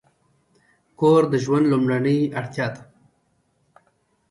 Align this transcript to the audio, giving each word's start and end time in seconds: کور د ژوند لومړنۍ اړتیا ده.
کور 0.99 1.21
د 1.31 1.33
ژوند 1.43 1.65
لومړنۍ 1.71 2.19
اړتیا 2.39 2.67
ده. 2.75 2.81